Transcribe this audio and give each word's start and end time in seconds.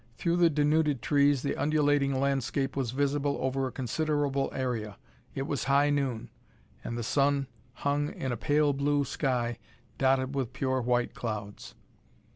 Through 0.17 0.37
the 0.37 0.49
denuded 0.49 1.03
trees 1.03 1.43
the 1.43 1.55
undulating 1.55 2.19
landscape 2.19 2.75
was 2.75 2.89
visible 2.89 3.37
over 3.39 3.67
a 3.67 3.71
considerable 3.71 4.49
area. 4.51 4.97
It 5.35 5.43
was 5.43 5.65
high 5.65 5.91
noon, 5.91 6.31
and 6.83 6.97
the 6.97 7.03
sun 7.03 7.45
hung 7.73 8.11
in 8.11 8.31
a 8.31 8.35
pale 8.35 8.73
blue 8.73 9.05
sky 9.05 9.59
dotted 9.99 10.33
with 10.33 10.53
pure 10.53 10.81
white 10.81 11.13
clouds. 11.13 11.75